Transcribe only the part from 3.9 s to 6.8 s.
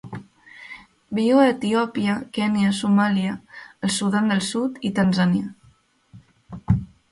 Sudan del Sud i Tanzània.